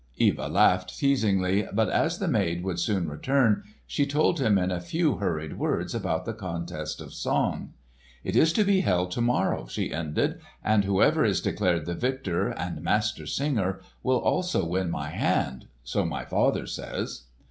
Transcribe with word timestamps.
Eva 0.19 0.47
laughed 0.47 0.97
teasingly, 0.97 1.67
but 1.71 1.87
as 1.87 2.17
the 2.17 2.27
maid 2.27 2.63
would 2.63 2.79
soon 2.79 3.07
return 3.07 3.61
she 3.85 4.03
told 4.03 4.39
him 4.39 4.57
in 4.57 4.71
a 4.71 4.79
few 4.79 5.17
hurried 5.17 5.59
words 5.59 5.93
about 5.93 6.25
the 6.25 6.33
contest 6.33 6.99
of 7.01 7.13
song. 7.13 7.73
"It 8.23 8.35
is 8.35 8.51
to 8.53 8.63
be 8.63 8.79
held 8.81 9.11
to 9.11 9.21
morrow," 9.21 9.67
she 9.67 9.93
ended, 9.93 10.39
"and 10.63 10.85
whoever 10.85 11.23
is 11.23 11.39
declared 11.39 11.85
the 11.85 11.93
victor 11.93 12.47
and 12.47 12.81
Master 12.81 13.27
Singer 13.27 13.79
will 14.01 14.17
also 14.17 14.65
win 14.67 14.89
my 14.89 15.09
hand—so 15.11 16.03
my 16.03 16.25
father 16.25 16.65
says." 16.65 17.25